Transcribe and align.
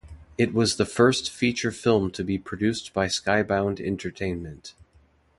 It 0.35 0.51
was 0.51 0.77
the 0.77 0.85
first 0.87 1.29
feature 1.29 1.69
film 1.71 2.09
to 2.13 2.23
be 2.23 2.39
produced 2.39 2.91
by 2.91 3.05
Skybound 3.05 3.79
Entertainment. 3.79 4.73